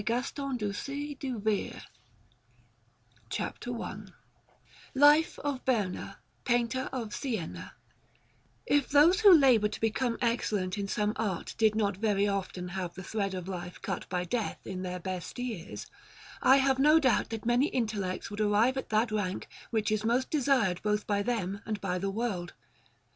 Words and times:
Asciano: 0.01 0.57
Church 0.57 0.89
of 1.31 1.47
S. 1.47 1.85
Francesco) 3.29 3.71
Burton] 3.71 4.13
LIFE 4.95 5.37
OF 5.37 5.63
BERNA 5.63 6.17
PAINTER 6.43 6.89
OF 6.91 7.13
SIENA 7.13 7.73
If 8.65 8.89
those 8.89 9.19
who 9.21 9.31
labour 9.31 9.67
to 9.67 9.79
become 9.79 10.17
excellent 10.19 10.79
in 10.79 10.87
some 10.87 11.13
art 11.17 11.53
did 11.59 11.75
not 11.75 11.97
very 11.97 12.27
often 12.27 12.69
have 12.69 12.95
the 12.95 13.03
thread 13.03 13.35
of 13.35 13.47
life 13.47 13.79
cut 13.83 14.09
by 14.09 14.23
death 14.23 14.65
in 14.65 14.81
their 14.81 14.99
best 14.99 15.37
years, 15.37 15.85
I 16.41 16.57
have 16.57 16.79
no 16.79 16.99
doubt 16.99 17.29
that 17.29 17.45
many 17.45 17.67
intellects 17.67 18.31
would 18.31 18.41
arrive 18.41 18.77
at 18.77 18.89
that 18.89 19.11
rank 19.11 19.47
which 19.69 19.91
is 19.91 20.03
most 20.03 20.31
desired 20.31 20.81
both 20.81 21.05
by 21.05 21.21
them 21.21 21.61
and 21.67 21.79
by 21.79 21.99
the 21.99 22.09
world. 22.09 22.55